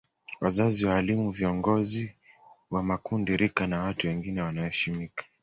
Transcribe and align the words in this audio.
Wazazi 0.41 0.85
waalimu 0.85 1.31
viongizi 1.31 2.15
wa 2.71 2.83
makundi 2.83 3.37
rika 3.37 3.67
na 3.67 3.83
watu 3.83 4.07
wengine 4.07 4.41
wanaoheshimika 4.41 5.23